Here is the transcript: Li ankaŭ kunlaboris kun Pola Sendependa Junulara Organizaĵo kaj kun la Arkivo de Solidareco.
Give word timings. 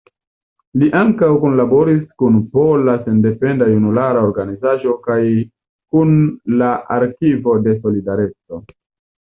Li 0.83 0.87
ankaŭ 0.99 1.27
kunlaboris 1.41 1.99
kun 2.21 2.39
Pola 2.55 2.95
Sendependa 3.03 3.67
Junulara 3.73 4.25
Organizaĵo 4.31 4.97
kaj 5.09 5.21
kun 5.97 6.17
la 6.63 6.73
Arkivo 6.99 7.59
de 7.69 7.79
Solidareco. 7.87 8.65